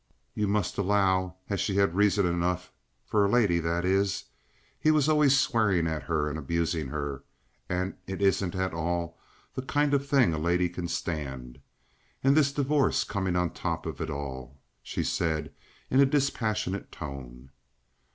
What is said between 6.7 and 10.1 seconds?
her, and it isn't at all the kind of